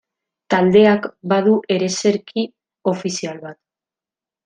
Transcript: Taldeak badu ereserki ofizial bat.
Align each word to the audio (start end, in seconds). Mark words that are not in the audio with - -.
Taldeak 0.53 1.05
badu 1.35 1.53
ereserki 1.77 2.49
ofizial 2.95 3.41
bat. 3.49 3.63